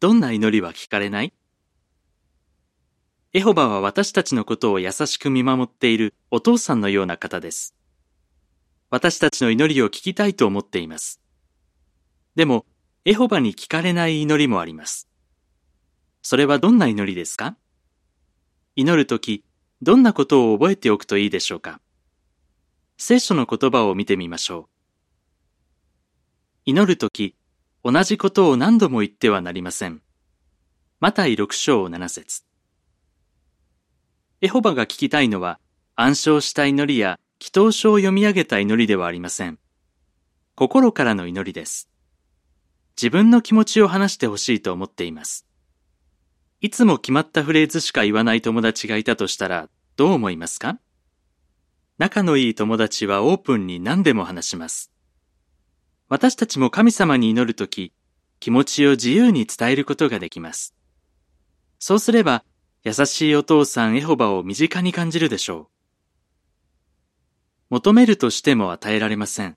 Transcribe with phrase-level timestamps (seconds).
[0.00, 1.34] どんな祈りは聞かれない？
[3.34, 7.74] エホバは私たちのことを優しく見守っているお父さんのような方です。
[8.88, 11.20] 私たちの祈りを聞きたいと思っています。
[12.34, 12.64] でも、
[13.04, 15.06] エホバに聞かれない祈りもあります。
[16.22, 17.58] それはどんな祈りですか？
[18.76, 19.44] 祈るとき、
[19.82, 21.78] どんなことを覚えておくといいでしょうか？
[22.96, 24.66] 聖書の言葉を見てみましょう。
[26.64, 27.36] 祈るとき、
[27.82, 30.02] 同じことを何度も言ってはなりません。
[31.00, 32.42] マタイ6章7節
[34.42, 35.58] エホバが聞きたいのは、
[35.96, 39.58] 暗唱した祈りや祈祷書を読み上げた祈りではありません。
[40.54, 41.88] 心からの祈りです。
[43.00, 45.46] 自分の気持ちを話してほしいと思っています。
[46.60, 50.78] いつも決まったフレーズしか言わない友達がいたとしたら、どう思いますか？
[51.96, 54.89] 仲のいい友達はオープンに何でも話します。
[56.10, 57.92] 私たちも神様に祈るとき、
[58.40, 60.74] 気持ちを自由に伝えることができます。
[61.78, 62.44] そうすれば、
[62.82, 65.66] 優しいお父さんエホバを身近に感じるでしょう。
[67.70, 69.56] 求めるとしても与えられません。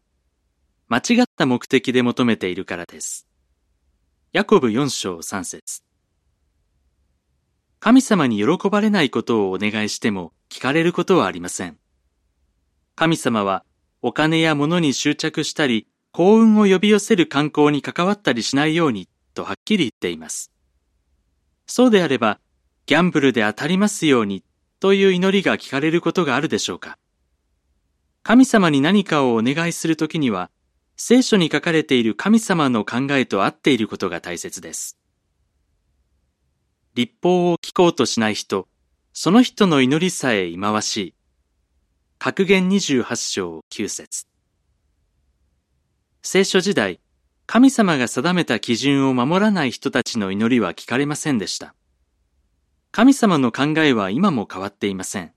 [0.89, 3.27] 間違った目的で求めているからです。
[4.31, 5.81] ヤコブ4章3節
[7.79, 11.79] 神様に喜ばれないことをお願いしても聞かれることはありません。
[12.93, 13.65] 神様は
[14.03, 20.51] お金や物に執着したり幸運を呼び寄せる観光に関わったりしないようにとはっきり言っています。
[21.67, 22.39] そうであれば
[22.85, 24.45] ギャンブルで当たりますように
[24.79, 26.97] という祈りが聞かれることがあるでしょうか
[28.21, 30.49] 神様に何かをお願いするときには、
[30.95, 34.97] 聖書に書かれている神様の考えと合っていることが大切です。
[36.95, 38.67] 立法を聞こうとしない人、
[39.11, 41.15] その人の祈りさえ忌まわしい。
[42.17, 44.25] 格言28章9節
[46.35, 46.99] 聖書時代、
[47.45, 51.75] 神様が定めた基準を守らない人たちの祈りは聞かれませんでした。
[52.91, 55.31] 神様の考えは今も変わっていません。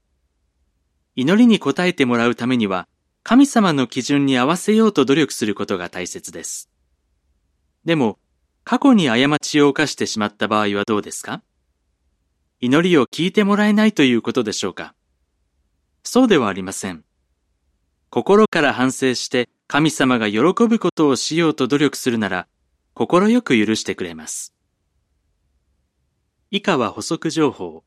[1.14, 2.88] 祈りに応えてもらうためには、
[3.24, 6.70] 神様の基準に合わせようと努力することが大切です。
[7.84, 8.18] でも、
[8.64, 11.42] 過去に過ちを犯してしまった場合はどうですか？
[12.58, 14.94] 祈りを聞いてもらえないということでしょうか？
[16.04, 17.04] そうではありません。
[18.10, 22.46] 心から反省して神様が喜ぶことをしようと努力するなら、
[22.94, 24.54] 心よく許してくれます。
[26.50, 27.82] 以下は補足情報。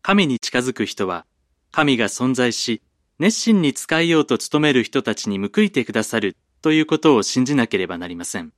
[0.00, 1.26] 神に近づく人は、
[1.72, 2.82] 神が存在し、
[3.18, 8.52] 熱心に使いようと努める人たちに報いてくださるということを信じなければなりません。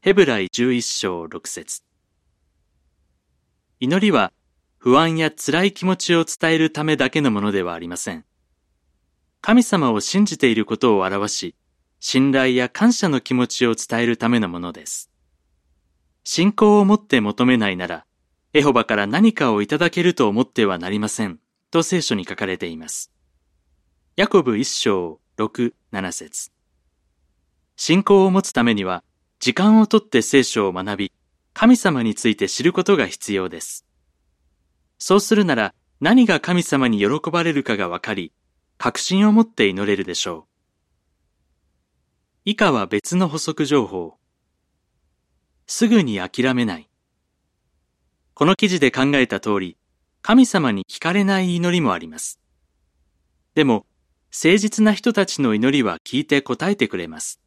[0.00, 1.82] ヘブライ11章6節
[3.80, 4.32] 祈りは
[4.78, 8.24] 不安や辛い気持ちを伝えるためだけのものではありません。
[9.42, 11.54] 神様を信じていることを表し、
[11.98, 15.10] 信頼や感謝の気持ちを伝えるためのものです。
[16.24, 18.04] 信仰を持って求めないなら、
[18.52, 21.38] エホバから何かをいただけると思ってはなりません、
[21.70, 23.12] と聖書に書かれています。
[24.16, 26.50] ヤコブ一章六七節
[27.76, 29.02] 信仰を持つためには、
[29.38, 31.12] 時間をとって聖書を学び、
[31.54, 33.86] 神様について知ることが必要です。
[34.98, 38.32] そうするなら、何が神様に喜ばれるかがわかり、
[38.82, 40.50] 確信を持って祈れるでしょう。
[42.46, 44.14] 以下は別の補足情報。
[45.66, 46.88] すぐに諦めない。
[48.32, 49.76] この記事で考えた通り、
[50.22, 52.40] 神様に聞かれない祈りもあります。
[53.54, 53.84] でも、
[54.32, 57.38] 誠実な人たちの祈りは聞いて答えてくれます。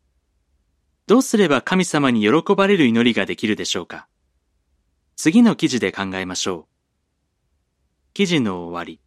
[1.08, 4.08] どうすれば神様に喜ばれる祈りができるでしょうか
[5.16, 8.14] 次の記事で考えましょう。
[8.14, 9.03] 記事の終わり。